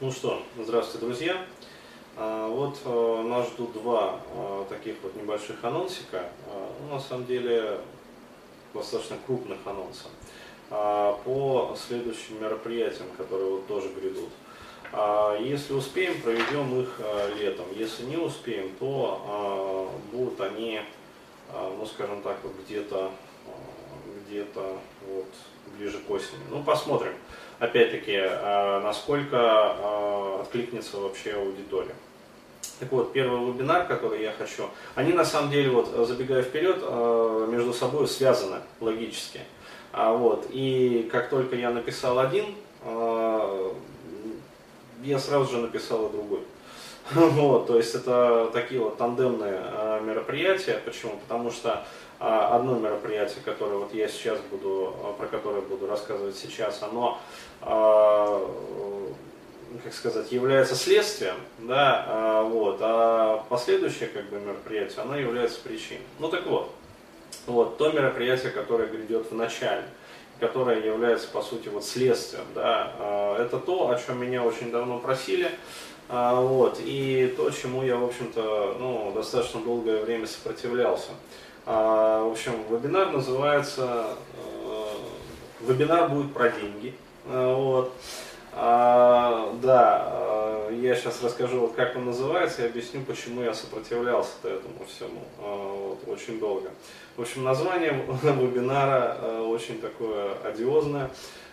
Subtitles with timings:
[0.00, 1.44] Ну что, здравствуйте, друзья.
[2.16, 6.22] А, вот а, нас ждут два а, таких вот небольших анонсика.
[6.80, 7.80] Ну, на самом деле,
[8.72, 10.06] достаточно крупных анонса
[10.70, 14.30] по следующим мероприятиям, которые вот тоже грядут.
[15.44, 17.00] Если успеем, проведем их
[17.36, 17.66] летом.
[17.74, 20.80] Если не успеем, то будут они,
[21.52, 23.10] ну скажем так, вот где-то
[24.28, 24.78] где-то
[25.08, 25.26] вот
[25.76, 26.40] ближе к осени.
[26.50, 27.14] Ну, посмотрим,
[27.58, 31.94] опять-таки, а, насколько а, откликнется вообще аудитория.
[32.80, 37.46] Так вот, первый вебинар, который я хочу, они на самом деле, вот забегая вперед, а,
[37.46, 39.40] между собой связаны логически.
[39.92, 42.44] Вот, и как только я написал один,
[45.02, 46.40] я сразу же написал и другой.
[47.14, 49.58] Вот, то есть это такие вот тандемные
[50.00, 50.80] мероприятия.
[50.84, 51.18] Почему?
[51.18, 51.84] Потому что
[52.20, 57.20] а, одно мероприятие, которое вот я сейчас буду, а, про которое буду рассказывать сейчас, оно,
[57.60, 58.44] а,
[59.84, 66.00] как сказать, является следствием, да, вот, а последующее как бы мероприятие, оно является причиной.
[66.18, 66.74] Ну так вот,
[67.46, 69.84] вот то мероприятие, которое грядет в начале,
[70.40, 75.50] которое является по сути вот следствием, да, это то, о чем меня очень давно просили,
[76.08, 81.10] вот, и то, чему я, в общем-то, ну, достаточно долгое время сопротивлялся.
[81.70, 84.16] А, в общем, вебинар называется
[84.64, 84.86] э,
[85.60, 86.94] «Вебинар будет про деньги».
[87.26, 87.92] Э, вот.
[88.54, 94.86] А, да, э, я сейчас расскажу, как он называется, и объясню, почему я сопротивлялся этому
[94.86, 96.70] всему вот, очень долго.
[97.18, 101.10] В общем, название вебинара очень такое одиозное.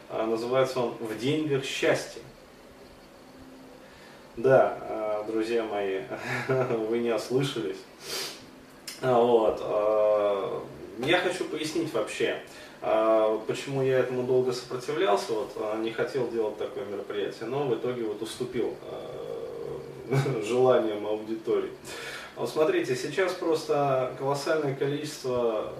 [0.10, 2.22] Называется он «В деньгах счастье».
[4.38, 6.02] Да, друзья мои,
[6.90, 7.78] вы не ослышались.
[9.02, 9.60] А, вот.
[9.62, 10.62] А,
[11.00, 12.42] я хочу пояснить вообще,
[12.82, 18.04] а, почему я этому долго сопротивлялся, вот, не хотел делать такое мероприятие, но в итоге
[18.04, 18.74] вот уступил
[20.44, 21.72] желаниям аудитории.
[22.36, 25.72] Вот смотрите, сейчас просто колоссальное количество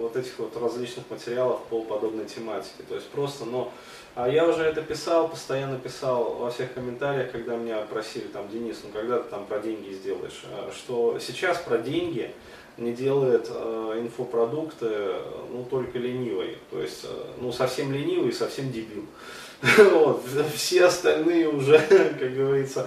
[0.00, 2.82] вот этих вот различных материалов по подобной тематике.
[2.88, 3.72] То есть просто, но
[4.16, 8.78] ну, я уже это писал, постоянно писал во всех комментариях, когда меня просили, там, Денис,
[8.84, 10.44] ну когда ты там про деньги сделаешь,
[10.74, 12.32] что сейчас про деньги
[12.78, 14.88] не делает э, инфопродукты,
[15.50, 16.58] ну, только ленивый.
[16.70, 17.08] То есть, э,
[17.40, 19.04] ну, совсем ленивый и совсем дебил.
[19.92, 20.24] Вот.
[20.54, 21.78] Все остальные уже,
[22.18, 22.86] как говорится,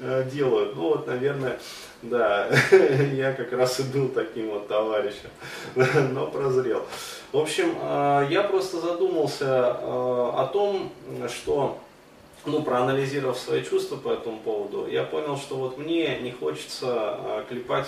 [0.00, 0.76] э, делают.
[0.76, 1.58] Ну, вот, наверное,
[2.02, 2.48] да,
[3.12, 5.30] я как раз и был таким вот товарищем,
[6.12, 6.84] но прозрел.
[7.32, 10.92] В общем, э, я просто задумался э, о том,
[11.28, 11.78] что
[12.46, 17.86] ну, проанализировав свои чувства по этому поводу, я понял, что вот мне не хочется клепать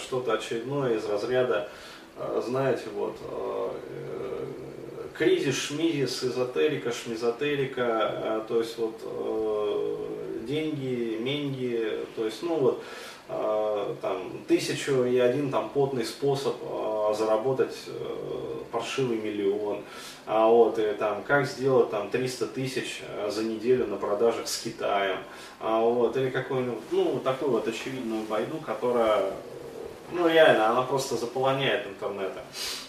[0.00, 1.68] что-то очередное из разряда,
[2.46, 3.16] знаете, вот,
[5.18, 12.82] кризис, шмизис, эзотерика, шмизотерика, то есть вот деньги, меньги, то есть, ну вот,
[14.00, 16.56] там, тысячу и один там потный способ
[17.14, 19.82] заработать э, паршивый миллион,
[20.26, 24.60] а вот, и там, как сделать там 300 тысяч э, за неделю на продажах с
[24.62, 25.18] Китаем,
[25.60, 29.32] а вот, или какую-нибудь, ну, такую вот очевидную байду, которая,
[30.12, 32.42] ну, реально, она просто заполоняет интернета.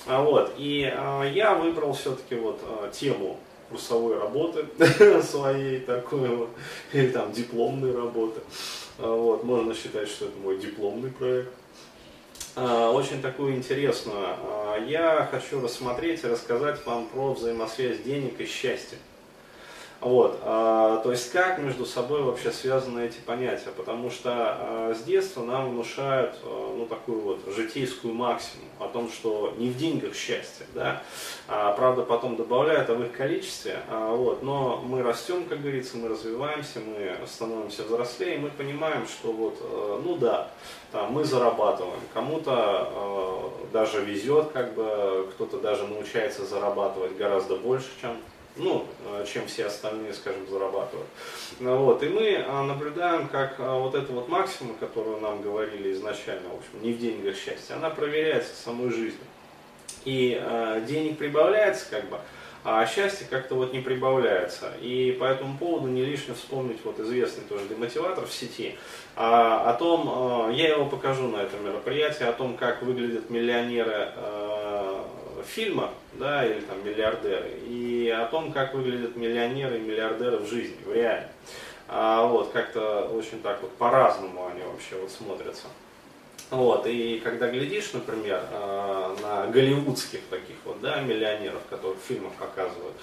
[0.06, 3.38] Вот, и а, я выбрал все-таки вот а, тему
[3.70, 4.66] курсовой работы
[5.24, 6.50] своей такой вот,
[6.94, 8.42] или там дипломной работы.
[8.98, 11.54] А, вот, можно считать, что это мой дипломный проект.
[12.56, 14.36] Очень такую интересную.
[14.86, 18.98] Я хочу рассмотреть и рассказать вам про взаимосвязь денег и счастья.
[20.02, 25.04] Вот, э, то есть как между собой вообще связаны эти понятия, потому что э, с
[25.04, 30.16] детства нам внушают э, ну, такую вот житейскую максимум о том, что не в деньгах
[30.16, 31.04] счастье, да,
[31.50, 35.98] а, правда потом добавляют, а в их количестве, а, вот, но мы растем, как говорится,
[35.98, 40.50] мы развиваемся, мы становимся взрослее, и мы понимаем, что вот, э, ну да,
[40.94, 47.90] там, мы зарабатываем, кому-то э, даже везет, как бы, кто-то даже научается зарабатывать гораздо больше,
[48.00, 48.18] чем
[48.56, 51.08] ну, э, чем все остальные, скажем, зарабатывают.
[51.60, 55.94] Ну вот, и мы а, наблюдаем, как а, вот эта вот максима, которую нам говорили
[55.94, 59.26] изначально, в общем, не в деньгах счастье, она проверяется самой жизнью.
[60.06, 62.20] И э, денег прибавляется, как бы,
[62.64, 64.74] а счастье как-то вот не прибавляется.
[64.82, 68.76] И по этому поводу не лишне вспомнить вот известный тоже демотиватор в сети,
[69.16, 74.12] а, о том, э, я его покажу на этом мероприятии, о том, как выглядят миллионеры
[74.16, 74.49] э,
[75.50, 80.78] фильма, да, или там миллиардеры, и о том, как выглядят миллионеры и миллиардеры в жизни,
[80.86, 81.28] в реале.
[81.88, 85.66] А, вот, как-то очень так вот по-разному они вообще вот смотрятся.
[86.52, 92.96] Вот, и когда глядишь, например, э, на голливудских таких да, миллионеров, которых в фильмах показывают,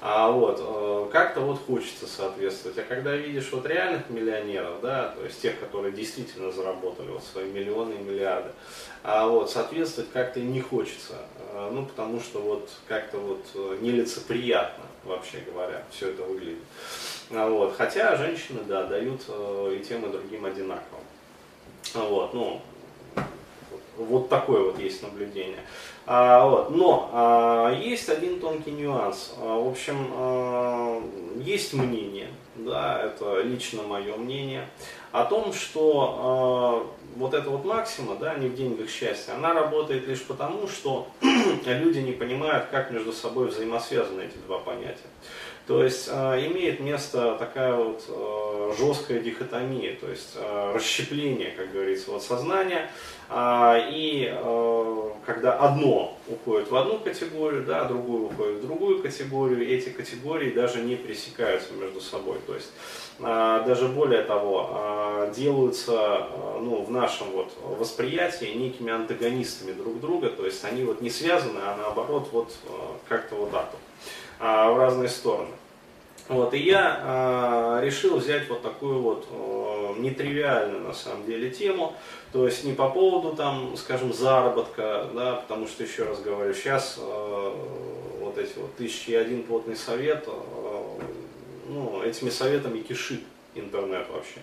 [0.00, 2.78] а вот, э, как-то вот хочется соответствовать.
[2.78, 7.50] А когда видишь вот реальных миллионеров, да, то есть тех, которые действительно заработали вот свои
[7.50, 8.50] миллионы и миллиарды,
[9.02, 11.14] а вот, соответствовать как-то не хочется.
[11.52, 16.62] Э, ну, потому что вот как-то вот нелицеприятно, вообще говоря, все это выглядит.
[17.30, 21.00] А вот, хотя женщины, да, дают и тем, и другим одинаково.
[21.94, 22.62] Вот, ну,
[23.96, 25.60] вот такое вот есть наблюдение.
[26.06, 26.70] А, вот.
[26.70, 29.34] Но а, есть один тонкий нюанс.
[29.38, 31.02] А, в общем, а,
[31.36, 34.68] есть мнение, да, это лично мое мнение,
[35.12, 40.08] о том, что а, вот эта вот максима, да, не в деньгах счастья, она работает
[40.08, 41.06] лишь потому, что
[41.66, 44.98] люди не понимают, как между собой взаимосвязаны эти два понятия.
[45.66, 51.72] То есть э, имеет место такая вот э, жесткая дихотомия, то есть э, расщепление, как
[51.72, 52.90] говорится, вот сознания.
[53.34, 54.30] И
[55.24, 60.82] когда одно уходит в одну категорию, да, другое уходит в другую категорию, эти категории даже
[60.82, 62.36] не пересекаются между собой.
[62.46, 62.70] То есть
[63.18, 66.26] даже более того, делаются
[66.60, 71.60] ну, в нашем вот восприятии некими антагонистами друг друга, то есть они вот не связаны,
[71.60, 72.52] а наоборот вот
[73.08, 73.80] как-то вот так вот.
[74.44, 75.52] А, в разные стороны.
[76.28, 81.94] Вот, и я а, решил взять вот такую вот э, нетривиальную на самом деле тему,
[82.32, 86.98] то есть не по поводу там, скажем, заработка, да, потому что еще раз говорю, сейчас
[86.98, 87.52] э,
[88.20, 90.82] вот эти вот тысячи и один плотный совет, э,
[91.68, 93.22] ну, этими советами кишит
[93.54, 94.40] интернет вообще.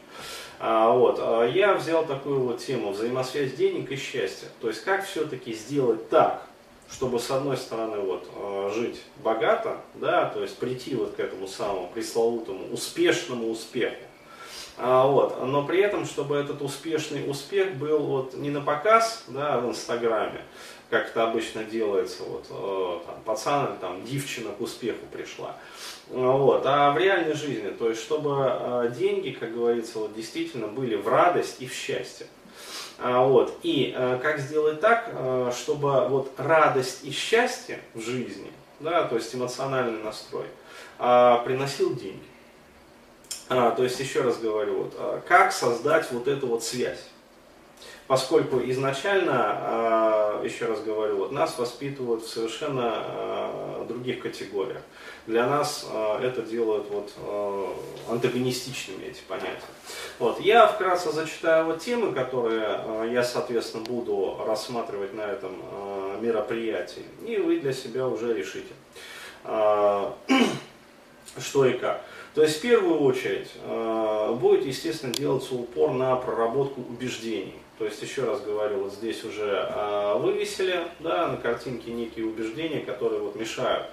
[0.60, 5.06] А, вот, а я взял такую вот тему взаимосвязь денег и счастья, то есть как
[5.06, 6.49] все-таки сделать так,
[6.92, 11.48] чтобы с одной стороны вот э, жить богато, да, то есть прийти вот к этому
[11.48, 13.96] самому пресловутому успешному успеху,
[14.78, 19.60] а, вот, но при этом, чтобы этот успешный успех был вот не на показ, да,
[19.60, 20.42] в Инстаграме,
[20.90, 25.58] как это обычно делается, вот, э, там, пацан или там девчина к успеху пришла,
[26.08, 30.96] вот, а в реальной жизни, то есть чтобы э, деньги, как говорится, вот действительно были
[30.96, 32.26] в радость и в счастье.
[33.02, 33.58] А, вот.
[33.64, 39.16] И э, как сделать так, э, чтобы вот радость и счастье в жизни, да, то
[39.16, 40.46] есть эмоциональный настрой,
[40.98, 42.24] а, приносил деньги.
[43.48, 47.06] А, то есть, еще раз говорю, вот, как создать вот эту вот связь
[48.06, 53.69] поскольку изначально, еще раз говорю, вот нас воспитывают в совершенно
[54.10, 54.82] других категориях.
[55.28, 57.12] Для нас а, это делают вот
[58.10, 59.62] антагонистичными эти понятия.
[60.18, 60.40] Вот.
[60.40, 65.52] Я вкратце зачитаю вот темы, которые я, соответственно, буду рассматривать на этом
[66.22, 68.74] мероприятии, и вы для себя уже решите,
[71.38, 72.02] что и как.
[72.36, 73.50] То есть в первую очередь
[74.40, 77.60] будет, естественно, делаться упор на проработку убеждений.
[77.80, 82.82] То есть, еще раз говорю, вот здесь уже э, вывесили да, на картинке некие убеждения,
[82.82, 83.88] которые вот мешают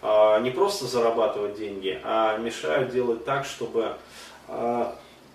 [0.00, 3.96] э, не просто зарабатывать деньги, а мешают делать так, чтобы
[4.46, 4.86] э,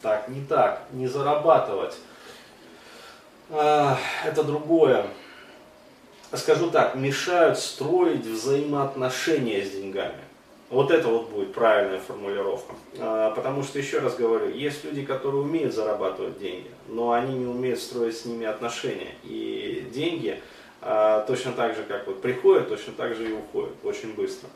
[0.02, 1.98] так, не так, не зарабатывать.
[3.50, 5.06] Э, это другое.
[6.32, 10.24] Скажу так, мешают строить взаимоотношения с деньгами.
[10.70, 12.76] Вот это вот будет правильная формулировка.
[13.00, 17.46] А, потому что, еще раз говорю, есть люди, которые умеют зарабатывать деньги, но они не
[17.46, 19.16] умеют строить с ними отношения.
[19.24, 20.42] И деньги
[20.82, 24.50] а, точно так же, как вот приходят, точно так же и уходят очень быстро.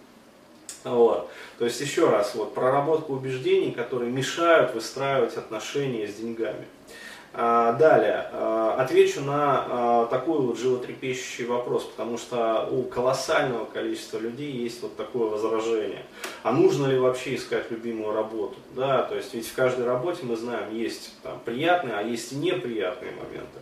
[0.84, 1.30] Вот.
[1.58, 6.66] То есть еще раз, вот, проработка убеждений, которые мешают выстраивать отношения с деньгами.
[7.34, 14.18] А, далее, а, отвечу на а, такой вот животрепещущий вопрос, потому что у колоссального количества
[14.18, 16.04] людей есть вот такое возражение.
[16.44, 18.56] А нужно ли вообще искать любимую работу?
[18.76, 22.36] Да, то есть ведь в каждой работе мы знаем, есть там, приятные, а есть и
[22.36, 23.60] неприятные моменты.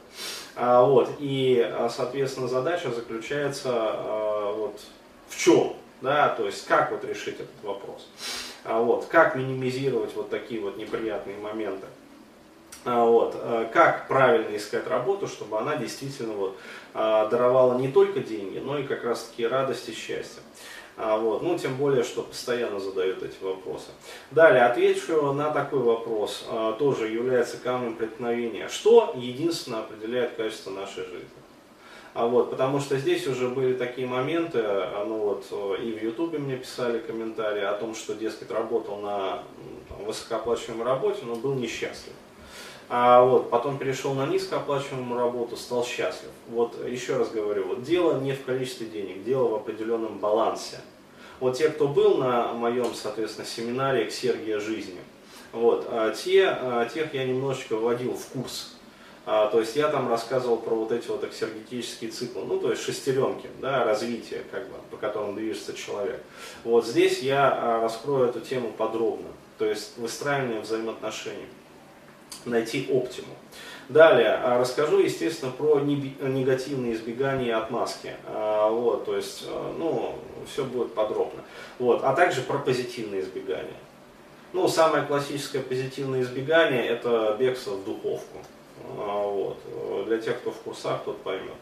[0.56, 4.80] А, вот, и, соответственно, задача заключается а, вот,
[5.28, 5.74] в чем?
[6.02, 8.08] Да, то есть как вот решить этот вопрос?
[8.64, 11.86] А, вот, как минимизировать вот такие вот неприятные моменты?
[12.86, 13.36] А, вот.
[13.36, 16.58] Э, как правильно искать работу, чтобы она действительно вот,
[16.94, 20.42] а, даровала не только деньги, но и как раз таки радость и счастье.
[20.96, 21.42] А, вот.
[21.42, 23.88] Ну, тем более, что постоянно задают эти вопросы.
[24.32, 26.46] Далее, отвечу на такой вопрос,
[26.78, 28.70] тоже является камнем преткновения.
[28.70, 31.28] Что единственно определяет качество нашей жизни?
[32.16, 34.64] А вот, потому что здесь уже были такие моменты,
[35.06, 35.46] ну вот,
[35.80, 39.44] и в Ютубе мне писали комментарии о том, что, дескать, работал на
[39.88, 42.14] там, высокооплачиваемой работе, но был несчастлив.
[42.92, 46.32] А вот, потом перешел на низкооплачиваемую работу, стал счастлив.
[46.48, 50.80] Вот еще раз говорю, вот дело не в количестве денег, дело в определенном балансе.
[51.40, 55.00] Вот те, кто был на моем, соответственно, семинаре к Сергия жизни,
[55.52, 58.76] вот, а те, а тех я немножечко вводил в курс
[59.26, 62.84] А, то есть я там рассказывал про вот эти вот эксергетические циклы, ну то есть
[62.84, 66.22] шестеренки, да, развития, как бы, по которым движется человек.
[66.64, 69.30] Вот здесь я а, раскрою эту тему подробно,
[69.60, 71.48] то есть выстраивание взаимоотношений,
[72.46, 73.36] найти оптимум.
[73.90, 78.14] Далее а, расскажу, естественно, про негативные избегания и отмазки.
[78.28, 80.16] А, вот, то есть, а, ну,
[80.52, 81.42] все будет подробно.
[81.80, 83.80] Вот, а также про позитивные избегания.
[84.54, 88.40] Ну, самое классическое позитивное избегание– это бегство в духовку.
[88.96, 89.58] Вот.
[90.08, 91.54] Для тех, кто в курсах, тот поймет.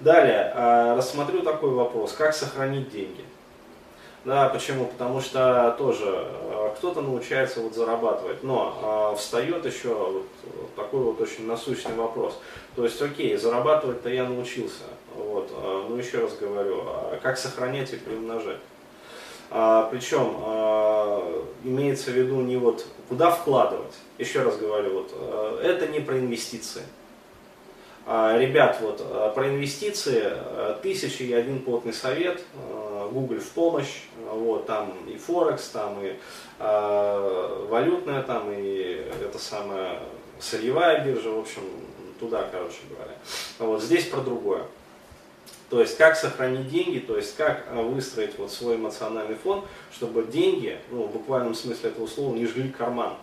[0.00, 0.52] Далее,
[0.96, 3.24] рассмотрю такой вопрос, как сохранить деньги.
[4.24, 4.86] Да, почему?
[4.86, 10.26] Потому что тоже э, кто-то научается вот зарабатывать, но э, встает еще вот,
[10.76, 12.38] такой вот очень насущный вопрос.
[12.76, 14.84] То есть, окей, зарабатывать-то я научился,
[15.16, 18.58] вот, э, но еще раз говорю, а как сохранять и приумножать?
[19.54, 25.60] А, причем а, имеется в виду не вот куда вкладывать, еще раз говорю, вот, а,
[25.62, 26.82] это не про инвестиции.
[28.04, 33.48] А, ребят, вот э, про инвестиции э, тысячи и один плотный совет, э, Google в
[33.50, 36.16] помощь, вот, там и Форекс, там и
[36.58, 40.00] э, валютная, там и это самая
[40.40, 41.62] сырьевая биржа, в общем,
[42.18, 43.14] туда, короче говоря.
[43.58, 44.64] Вот здесь про другое.
[45.70, 50.78] То есть как сохранить деньги, то есть как выстроить вот свой эмоциональный фон, чтобы деньги,
[50.90, 53.14] ну, в буквальном смысле этого слова, не жгли карман.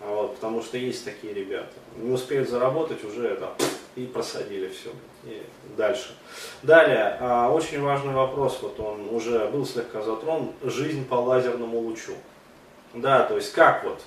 [0.00, 1.72] Вот, потому что есть такие ребята.
[1.96, 3.52] Не успеют заработать, уже это
[3.96, 4.90] и просадили все.
[5.24, 5.42] И
[5.76, 6.14] дальше.
[6.62, 12.12] Далее, а, очень важный вопрос, вот он уже был слегка затронут, жизнь по лазерному лучу.
[12.94, 14.00] Да, то есть как вот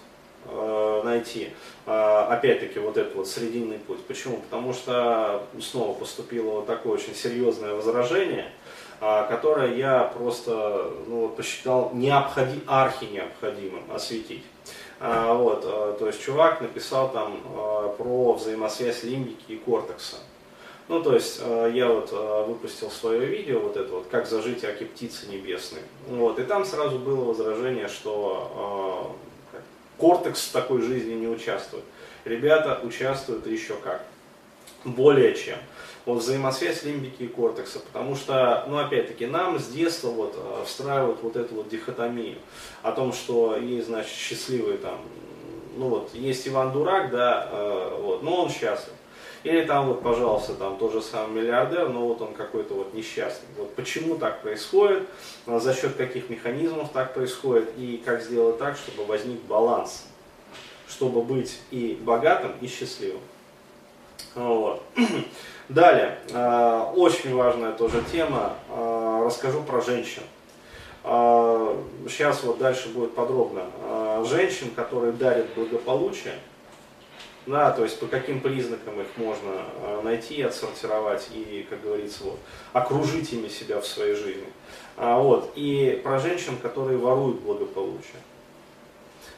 [0.45, 1.51] э, найти,
[1.85, 4.03] э, опять-таки, вот этот вот срединный путь.
[4.05, 4.37] Почему?
[4.37, 8.49] Потому что снова поступило вот такое очень серьезное возражение,
[9.01, 14.43] э, которое я просто ну, посчитал необходим, архи необходимым осветить.
[15.03, 20.17] А, вот, а, то есть чувак написал там а, про взаимосвязь лимбики и кортекса.
[20.87, 21.39] Ну, то есть
[21.73, 22.11] я вот
[22.47, 25.81] выпустил свое видео, вот это вот, как зажить аки птицы небесной.
[26.07, 29.15] Вот, и там сразу было возражение, что
[29.97, 31.85] кортекс в такой жизни не участвует.
[32.25, 34.03] Ребята участвуют еще как.
[34.83, 35.57] Более чем
[36.05, 41.21] вот взаимосвязь лимбики и кортекса, потому что, ну опять-таки, нам с детства вот э, встраивают
[41.21, 42.37] вот эту вот дихотомию
[42.81, 44.99] о том, что есть, значит, счастливые там,
[45.77, 48.93] ну вот, есть Иван Дурак, да, э, вот, но он счастлив.
[49.43, 53.47] Или там вот, пожалуйста, там тот же самый миллиардер, но вот он какой-то вот несчастный.
[53.57, 55.07] Вот почему так происходит,
[55.47, 60.05] э, за счет каких механизмов так происходит и как сделать так, чтобы возник баланс,
[60.87, 63.21] чтобы быть и богатым, и счастливым.
[64.35, 64.83] Вот.
[65.69, 70.23] Далее, э, очень важная тоже тема, э, расскажу про женщин.
[71.03, 73.63] Сейчас вот дальше будет подробно.
[74.23, 76.35] Женщин, которые дарят благополучие,
[77.45, 82.39] да, то есть по каким признакам их можно найти, отсортировать и, как говорится, вот,
[82.73, 84.47] окружить ими себя в своей жизни.
[84.97, 85.51] Вот.
[85.55, 88.21] И про женщин, которые воруют благополучие.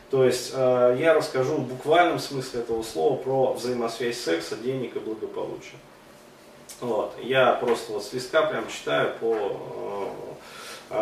[0.10, 5.78] То есть я расскажу в буквальном смысле этого слова про взаимосвязь секса, денег и благополучия.
[6.82, 7.16] Вот.
[7.22, 10.08] Я просто вот с листка прям читаю по э,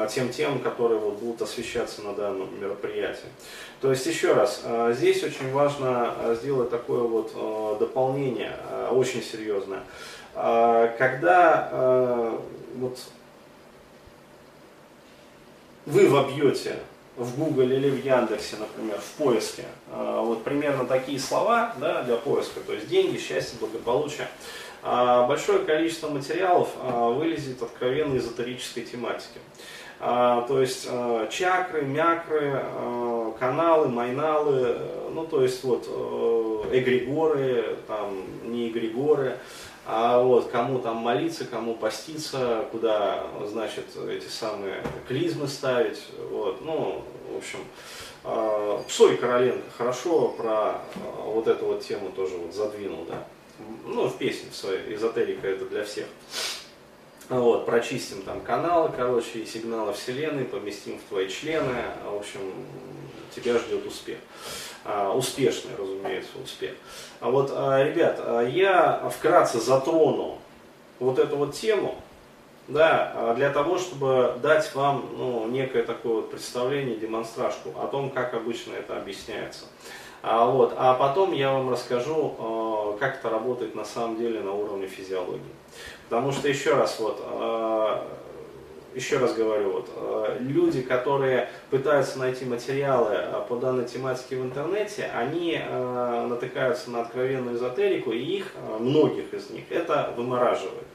[0.10, 3.30] тем темам, которые вот будут освещаться на данном мероприятии.
[3.82, 8.56] То есть еще раз, э, здесь очень важно э, сделать такое вот дополнение,
[8.92, 9.82] очень серьезное.
[10.34, 12.38] Когда
[12.76, 13.00] вот
[15.86, 16.76] вы вобьете
[17.18, 22.62] в Google или в Яндексе, например, в поиске, вот примерно такие слова да, для поиска,
[22.62, 29.40] то есть деньги, счастье, благополучие, а, большое количество материалов а, вылезет откровенно эзотерической тематики.
[30.00, 30.90] А, то есть
[31.30, 32.64] чакры, мякры,
[33.40, 34.78] каналы, майналы,
[35.14, 35.86] ну то есть вот
[36.72, 39.38] эгрегоры, там не эгрегоры,
[39.86, 47.04] а вот кому там молиться, кому поститься, куда, значит, эти самые клизмы ставить, вот, ну,
[47.32, 47.60] в общем,
[48.88, 50.82] Псой Короленко хорошо про
[51.26, 53.24] вот эту вот тему тоже вот задвинул, да
[53.86, 56.06] ну, в песне в своей, эзотерика это для всех.
[57.30, 61.76] Вот, прочистим там каналы, короче, и сигналы Вселенной, поместим в твои члены,
[62.06, 62.42] в общем,
[63.34, 64.18] тебя ждет успех.
[64.84, 66.74] А, успешный, разумеется, успех.
[67.20, 70.40] А вот, а, ребят, а, я вкратце затрону
[71.00, 72.02] вот эту вот тему,
[72.68, 78.10] да, а, для того, чтобы дать вам ну, некое такое вот представление, демонстражку о том,
[78.10, 79.66] как обычно это объясняется.
[80.24, 84.54] А, вот, а потом я вам расскажу, э, как это работает на самом деле на
[84.54, 85.42] уровне физиологии.
[86.10, 87.98] Потому что еще раз, вот, э,
[88.94, 93.18] еще раз говорю, вот, э, люди, которые пытаются найти материалы
[93.50, 95.60] по данной тематике в интернете, они
[96.30, 100.91] натыкаются на откровенную эзотерику, и их, многих из них, это вымораживает.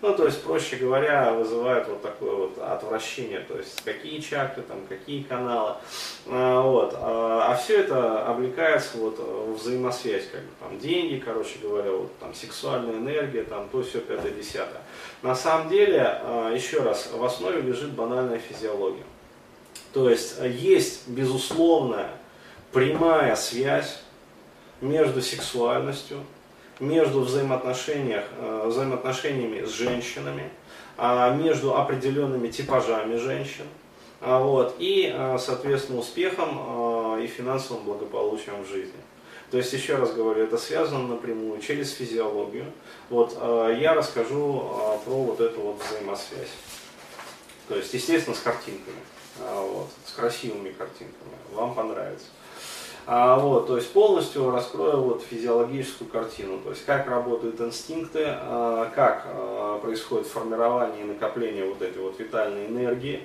[0.00, 4.86] Ну, то есть, проще говоря, вызывает вот такое вот отвращение, то есть, какие чакры, там,
[4.88, 5.74] какие каналы,
[6.24, 11.90] вот, а, а все это облекается вот в взаимосвязь, как бы, там, деньги, короче говоря,
[11.90, 14.82] вот, там, сексуальная энергия, там, то, все, пятое, десятое.
[15.22, 16.20] На самом деле,
[16.54, 19.04] еще раз, в основе лежит банальная физиология.
[19.92, 22.10] То есть, есть, безусловная,
[22.72, 23.98] прямая связь
[24.80, 26.18] между сексуальностью,
[26.80, 30.50] между взаимоотношениях, э, взаимоотношениями с женщинами,
[30.96, 33.64] а, между определенными типажами женщин,
[34.20, 39.00] а, вот, и, э, соответственно, успехом э, и финансовым благополучием в жизни.
[39.50, 42.66] То есть, еще раз говорю, это связано напрямую через физиологию.
[43.08, 43.32] Вот,
[43.78, 46.50] я расскажу про вот эту вот взаимосвязь.
[47.66, 48.98] То есть, естественно, с картинками,
[49.38, 51.32] вот, с красивыми картинками.
[51.54, 52.26] Вам понравится.
[53.10, 58.92] А, вот, то есть полностью раскрою вот физиологическую картину, то есть как работают инстинкты, а,
[58.94, 63.22] как а, происходит формирование и накопление вот этой вот витальной энергии,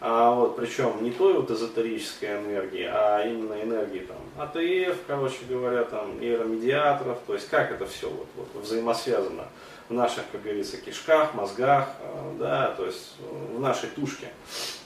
[0.00, 5.82] а, вот, причем не той вот эзотерической энергии, а именно энергии там АТФ, короче говоря,
[5.82, 9.48] там нейромедиаторов, то есть как это все вот, вот взаимосвязано
[9.88, 13.16] в наших, как говорится, кишках, мозгах, э, да, то есть
[13.54, 14.28] в нашей тушке.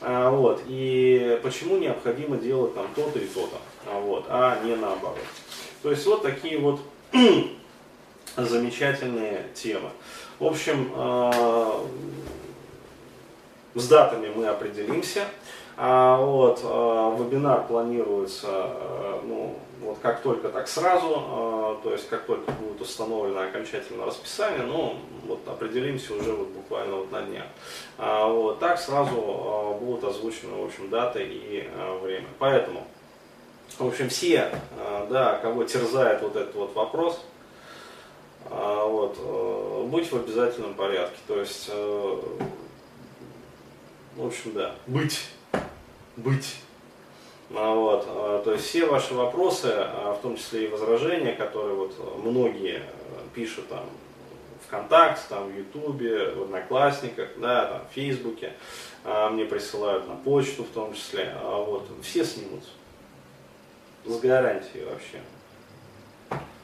[0.01, 0.63] А, вот.
[0.67, 5.19] И почему необходимо делать там то-то и то-то, а, вот, а не наоборот.
[5.83, 6.81] То есть вот такие вот
[8.37, 9.91] замечательные темы.
[10.39, 11.73] В общем, э,
[13.75, 15.25] с датами мы определимся.
[15.77, 18.49] А, вот, вебинар планируется
[19.23, 24.63] ну, вот как только так сразу, а, то есть как только будет установлено окончательное расписание,
[24.63, 27.47] ну вот определимся уже вот буквально вот на днях.
[27.97, 31.69] А, вот так сразу а, будут озвучены в общем даты и
[32.03, 32.29] время.
[32.39, 32.87] Поэтому,
[33.77, 34.51] в общем, все,
[35.11, 37.21] да, кого терзает вот этот вот вопрос,
[38.49, 39.19] вот,
[39.89, 41.17] быть в обязательном порядке.
[41.27, 42.41] То есть, в
[44.27, 45.29] общем, да, быть,
[46.17, 46.57] быть.
[47.55, 51.75] А, вот, а, то есть все ваши вопросы, а, в том числе и возражения, которые
[51.75, 52.83] вот многие
[53.35, 53.85] пишут там
[54.67, 58.53] ВКонтакте, там, в Ютубе, в Одноклассниках, да, там, в Фейсбуке,
[59.31, 62.69] мне присылают на почту в том числе, вот, все снимутся.
[64.05, 65.21] С гарантией вообще.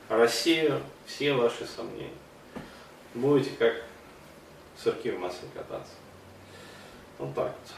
[0.08, 2.10] Россия, все ваши сомнения.
[3.14, 3.74] Будете как
[4.76, 5.94] сырки в масле кататься.
[7.18, 7.74] Вот так вот.